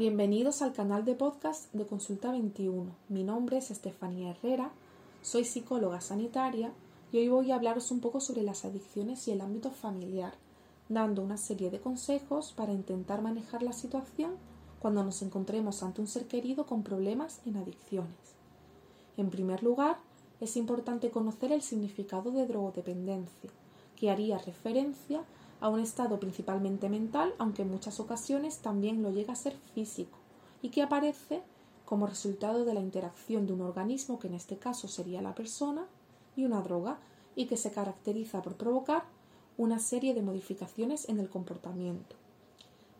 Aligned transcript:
Bienvenidos 0.00 0.62
al 0.62 0.72
canal 0.72 1.04
de 1.04 1.14
podcast 1.14 1.70
de 1.74 1.84
Consulta 1.84 2.30
21. 2.30 2.90
Mi 3.10 3.22
nombre 3.22 3.58
es 3.58 3.70
Estefanía 3.70 4.30
Herrera, 4.30 4.72
soy 5.20 5.44
psicóloga 5.44 6.00
sanitaria 6.00 6.72
y 7.12 7.18
hoy 7.18 7.28
voy 7.28 7.50
a 7.50 7.56
hablaros 7.56 7.90
un 7.90 8.00
poco 8.00 8.18
sobre 8.18 8.42
las 8.42 8.64
adicciones 8.64 9.28
y 9.28 9.32
el 9.32 9.42
ámbito 9.42 9.70
familiar, 9.70 10.32
dando 10.88 11.20
una 11.20 11.36
serie 11.36 11.68
de 11.68 11.80
consejos 11.80 12.54
para 12.56 12.72
intentar 12.72 13.20
manejar 13.20 13.62
la 13.62 13.74
situación 13.74 14.36
cuando 14.80 15.04
nos 15.04 15.20
encontremos 15.20 15.82
ante 15.82 16.00
un 16.00 16.06
ser 16.06 16.26
querido 16.26 16.64
con 16.64 16.82
problemas 16.82 17.42
en 17.44 17.58
adicciones. 17.58 18.16
En 19.18 19.28
primer 19.28 19.62
lugar, 19.62 19.98
es 20.40 20.56
importante 20.56 21.10
conocer 21.10 21.52
el 21.52 21.60
significado 21.60 22.30
de 22.30 22.46
drogodependencia, 22.46 23.50
que 23.96 24.10
haría 24.10 24.38
referencia 24.38 25.24
a 25.60 25.68
un 25.68 25.80
estado 25.80 26.18
principalmente 26.18 26.88
mental, 26.88 27.34
aunque 27.38 27.62
en 27.62 27.70
muchas 27.70 28.00
ocasiones 28.00 28.58
también 28.58 29.02
lo 29.02 29.10
llega 29.10 29.32
a 29.32 29.36
ser 29.36 29.54
físico, 29.74 30.18
y 30.62 30.70
que 30.70 30.82
aparece 30.82 31.42
como 31.84 32.06
resultado 32.06 32.64
de 32.64 32.74
la 32.74 32.80
interacción 32.80 33.46
de 33.46 33.52
un 33.52 33.62
organismo, 33.62 34.18
que 34.18 34.28
en 34.28 34.34
este 34.34 34.56
caso 34.56 34.88
sería 34.88 35.22
la 35.22 35.34
persona, 35.34 35.86
y 36.36 36.44
una 36.44 36.62
droga, 36.62 36.98
y 37.36 37.46
que 37.46 37.56
se 37.56 37.70
caracteriza 37.70 38.42
por 38.42 38.56
provocar 38.56 39.04
una 39.58 39.78
serie 39.78 40.14
de 40.14 40.22
modificaciones 40.22 41.08
en 41.08 41.18
el 41.18 41.28
comportamiento. 41.28 42.16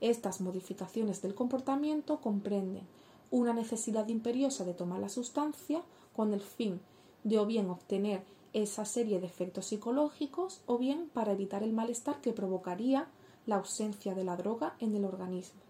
Estas 0.01 0.41
modificaciones 0.41 1.23
del 1.23 1.34
comportamiento 1.34 2.20
comprenden 2.20 2.87
una 3.31 3.53
necesidad 3.53 4.09
imperiosa 4.09 4.65
de 4.65 4.75
tomar 4.75 4.98
la 4.98 5.09
sustancia 5.09 5.83
con 6.15 6.34
el 6.34 6.41
fin 6.41 6.81
de 7.23 7.39
o 7.39 7.47
bien 7.47 7.70
obtener 7.70 8.23
esa 8.53 8.85
serie 8.85 9.21
de 9.21 9.27
efectos 9.27 9.67
psicológicos 9.67 10.63
o 10.67 10.79
bien 10.79 11.09
para 11.13 11.33
evitar 11.33 11.63
el 11.63 11.73
malestar 11.73 12.21
que 12.21 12.33
provocaría 12.33 13.07
la 13.47 13.57
ausencia 13.57 14.15
de 14.15 14.25
la 14.25 14.37
droga 14.37 14.75
en 14.81 14.95
el 14.95 15.05
organismo. 15.05 15.61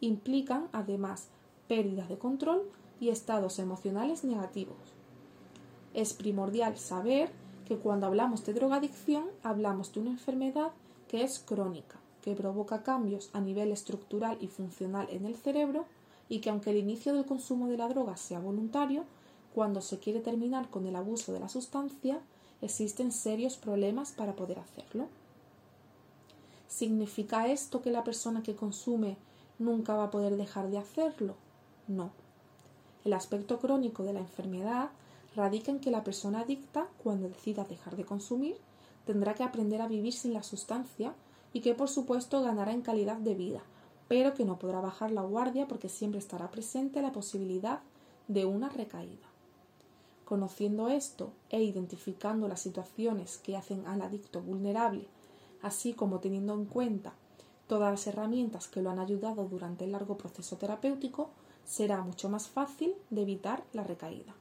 Implican 0.00 0.68
además 0.72 1.28
pérdidas 1.68 2.08
de 2.08 2.18
control 2.18 2.62
y 3.00 3.10
estados 3.10 3.58
emocionales 3.58 4.24
negativos. 4.24 4.76
Es 5.94 6.12
primordial 6.12 6.76
saber 6.76 7.30
que 7.66 7.76
cuando 7.76 8.06
hablamos 8.06 8.44
de 8.44 8.54
drogadicción 8.54 9.24
hablamos 9.42 9.92
de 9.92 10.00
una 10.00 10.10
enfermedad 10.10 10.72
que 11.08 11.22
es 11.22 11.38
crónica, 11.38 11.98
que 12.22 12.34
provoca 12.34 12.82
cambios 12.82 13.30
a 13.32 13.40
nivel 13.40 13.72
estructural 13.72 14.38
y 14.40 14.48
funcional 14.48 15.06
en 15.10 15.24
el 15.24 15.36
cerebro 15.36 15.86
y 16.28 16.40
que 16.40 16.50
aunque 16.50 16.70
el 16.70 16.76
inicio 16.76 17.14
del 17.14 17.24
consumo 17.24 17.68
de 17.68 17.78
la 17.78 17.88
droga 17.88 18.16
sea 18.16 18.40
voluntario, 18.40 19.04
cuando 19.58 19.80
se 19.80 19.98
quiere 19.98 20.20
terminar 20.20 20.70
con 20.70 20.86
el 20.86 20.94
abuso 20.94 21.32
de 21.32 21.40
la 21.40 21.48
sustancia, 21.48 22.20
existen 22.62 23.10
serios 23.10 23.56
problemas 23.56 24.12
para 24.12 24.36
poder 24.36 24.60
hacerlo. 24.60 25.08
¿Significa 26.68 27.48
esto 27.48 27.82
que 27.82 27.90
la 27.90 28.04
persona 28.04 28.44
que 28.44 28.54
consume 28.54 29.16
nunca 29.58 29.96
va 29.96 30.04
a 30.04 30.10
poder 30.12 30.36
dejar 30.36 30.70
de 30.70 30.78
hacerlo? 30.78 31.34
No. 31.88 32.12
El 33.04 33.14
aspecto 33.14 33.58
crónico 33.58 34.04
de 34.04 34.12
la 34.12 34.20
enfermedad 34.20 34.90
radica 35.34 35.72
en 35.72 35.80
que 35.80 35.90
la 35.90 36.04
persona 36.04 36.42
adicta, 36.42 36.86
cuando 37.02 37.28
decida 37.28 37.64
dejar 37.64 37.96
de 37.96 38.04
consumir, 38.04 38.58
tendrá 39.06 39.34
que 39.34 39.42
aprender 39.42 39.82
a 39.82 39.88
vivir 39.88 40.12
sin 40.12 40.34
la 40.34 40.44
sustancia 40.44 41.14
y 41.52 41.62
que 41.62 41.74
por 41.74 41.88
supuesto 41.88 42.42
ganará 42.42 42.70
en 42.70 42.82
calidad 42.82 43.16
de 43.16 43.34
vida, 43.34 43.62
pero 44.06 44.34
que 44.34 44.44
no 44.44 44.56
podrá 44.60 44.80
bajar 44.80 45.10
la 45.10 45.22
guardia 45.22 45.66
porque 45.66 45.88
siempre 45.88 46.20
estará 46.20 46.48
presente 46.52 47.02
la 47.02 47.10
posibilidad 47.10 47.80
de 48.28 48.44
una 48.44 48.68
recaída. 48.68 49.27
Conociendo 50.28 50.90
esto 50.90 51.32
e 51.48 51.62
identificando 51.62 52.48
las 52.48 52.60
situaciones 52.60 53.38
que 53.38 53.56
hacen 53.56 53.86
al 53.86 54.02
adicto 54.02 54.42
vulnerable, 54.42 55.08
así 55.62 55.94
como 55.94 56.20
teniendo 56.20 56.52
en 56.52 56.66
cuenta 56.66 57.14
todas 57.66 57.90
las 57.90 58.06
herramientas 58.06 58.68
que 58.68 58.82
lo 58.82 58.90
han 58.90 58.98
ayudado 58.98 59.48
durante 59.48 59.86
el 59.86 59.92
largo 59.92 60.18
proceso 60.18 60.58
terapéutico, 60.58 61.30
será 61.64 62.02
mucho 62.02 62.28
más 62.28 62.46
fácil 62.46 62.92
de 63.08 63.22
evitar 63.22 63.64
la 63.72 63.84
recaída. 63.84 64.34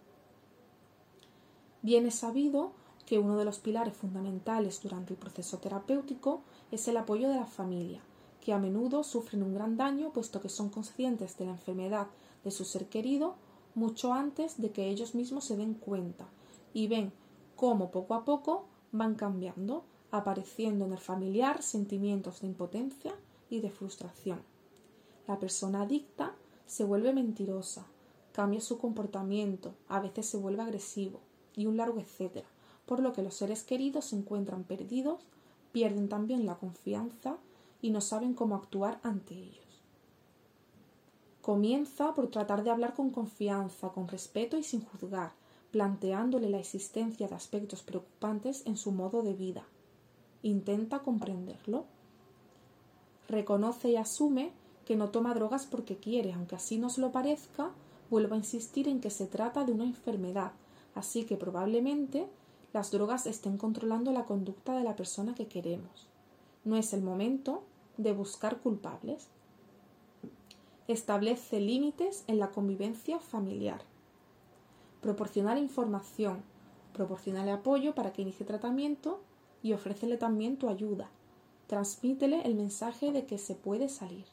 Bien 1.82 2.06
es 2.06 2.16
sabido 2.16 2.74
que 3.06 3.18
uno 3.18 3.38
de 3.38 3.46
los 3.46 3.60
pilares 3.60 3.96
fundamentales 3.96 4.82
durante 4.84 5.14
el 5.14 5.20
proceso 5.20 5.60
terapéutico 5.60 6.42
es 6.70 6.86
el 6.90 6.98
apoyo 6.98 7.30
de 7.30 7.38
la 7.38 7.46
familia, 7.46 8.02
que 8.42 8.52
a 8.52 8.58
menudo 8.58 9.06
sufren 9.06 9.42
un 9.42 9.54
gran 9.54 9.78
daño 9.78 10.12
puesto 10.12 10.42
que 10.42 10.50
son 10.50 10.68
conscientes 10.68 11.38
de 11.38 11.46
la 11.46 11.52
enfermedad 11.52 12.08
de 12.44 12.52
su 12.52 12.66
ser 12.66 12.90
querido 12.90 13.36
mucho 13.78 14.12
antes 14.12 14.60
de 14.60 14.72
que 14.72 14.90
ellos 14.90 15.14
mismos 15.14 15.46
se 15.46 15.56
den 15.56 15.76
cuenta 15.76 16.28
y 16.74 16.88
ven 16.88 17.14
cómo 17.56 17.92
poco 17.92 18.16
a 18.16 18.26
poco 18.26 18.66
van 18.92 19.14
cambiando, 19.14 19.84
apareciendo 20.10 20.86
en 20.86 20.94
el 20.94 20.98
familiar 20.98 21.62
sentimientos 21.62 22.42
de 22.42 22.48
impotencia 22.48 23.14
y 23.52 23.60
de 23.60 23.70
frustración. 23.70 24.42
La 25.28 25.38
persona 25.38 25.84
adicta 25.84 26.34
se 26.66 26.86
vuelve 26.86 27.14
mentirosa, 27.14 27.86
cambia 28.32 28.62
su 28.62 28.80
comportamiento, 28.80 29.76
a 29.88 30.00
veces 30.00 30.26
se 30.26 30.38
vuelve 30.38 30.64
agresivo 30.64 31.20
y 31.56 31.68
un 31.68 31.78
largo 31.78 32.00
etcétera, 32.00 32.48
por 32.88 33.00
lo 33.00 33.14
que 33.14 33.22
los 33.22 33.36
seres 33.36 33.64
queridos 33.64 34.06
se 34.06 34.16
encuentran 34.16 34.64
perdidos, 34.64 35.22
pierden 35.72 36.10
también 36.10 36.48
la 36.48 36.56
confianza 36.56 37.38
y 37.80 37.92
no 37.92 38.02
saben 38.02 38.34
cómo 38.34 38.56
actuar 38.56 39.00
ante 39.04 39.36
ellos. 39.36 39.67
Comienza 41.48 42.14
por 42.14 42.28
tratar 42.28 42.66
de 42.66 42.72
hablar 42.72 42.94
con 42.94 43.10
confianza, 43.10 43.88
con 43.94 44.10
respeto 44.10 44.58
y 44.58 44.64
sin 44.64 44.82
juzgar, 44.82 45.32
planteándole 45.72 46.50
la 46.50 46.60
existencia 46.60 47.30
de 47.30 47.36
aspectos 47.36 47.84
preocupantes 47.84 48.64
en 48.66 48.76
su 48.76 48.92
modo 48.92 49.22
de 49.22 49.34
vida. 49.34 49.64
Intenta 50.44 51.00
comprenderlo. 51.00 51.86
Reconoce 53.30 53.92
y 53.92 53.96
asume 53.96 54.52
que 54.84 54.98
no 54.98 55.08
toma 55.08 55.34
drogas 55.36 55.66
porque 55.66 55.96
quiere, 55.96 56.34
aunque 56.34 56.58
así 56.58 56.78
nos 56.80 56.98
lo 56.98 57.14
parezca, 57.14 57.72
vuelva 58.10 58.36
a 58.36 58.40
insistir 58.40 58.90
en 58.90 59.00
que 59.00 59.10
se 59.10 59.26
trata 59.26 59.64
de 59.64 59.72
una 59.72 59.86
enfermedad, 59.86 60.52
así 60.96 61.24
que 61.24 61.38
probablemente 61.38 62.28
las 62.74 62.92
drogas 62.92 63.26
estén 63.26 63.58
controlando 63.58 64.12
la 64.12 64.26
conducta 64.26 64.76
de 64.76 64.84
la 64.84 64.98
persona 64.98 65.34
que 65.34 65.48
queremos. 65.48 66.10
No 66.66 66.76
es 66.76 66.92
el 66.92 67.04
momento 67.04 67.64
de 67.96 68.12
buscar 68.12 68.60
culpables 68.60 69.30
establece 70.88 71.60
límites 71.60 72.24
en 72.28 72.40
la 72.40 72.52
convivencia 72.52 73.20
familiar. 73.20 73.82
Proporcionar 75.02 75.58
información, 75.58 76.44
proporcionarle 76.94 77.52
apoyo 77.52 77.94
para 77.94 78.14
que 78.14 78.22
inicie 78.22 78.46
tratamiento 78.46 79.22
y 79.62 79.74
ofrécele 79.74 80.18
también 80.18 80.58
tu 80.58 80.70
ayuda. 80.70 81.10
Transmítele 81.68 82.42
el 82.44 82.56
mensaje 82.56 83.12
de 83.12 83.26
que 83.26 83.38
se 83.38 83.56
puede 83.56 83.90
salir. 83.90 84.26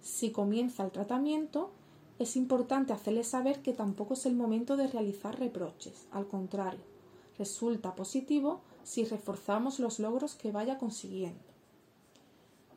Si 0.00 0.30
comienza 0.30 0.84
el 0.84 0.92
tratamiento, 0.92 1.70
es 2.18 2.36
importante 2.36 2.92
hacerle 2.92 3.24
saber 3.24 3.62
que 3.62 3.72
tampoco 3.72 4.14
es 4.14 4.26
el 4.26 4.34
momento 4.34 4.76
de 4.76 4.86
realizar 4.86 5.38
reproches. 5.38 6.06
Al 6.12 6.26
contrario, 6.26 6.80
resulta 7.38 7.94
positivo 7.94 8.60
si 8.84 9.04
reforzamos 9.04 9.80
los 9.80 9.98
logros 9.98 10.34
que 10.34 10.52
vaya 10.52 10.78
consiguiendo. 10.78 11.40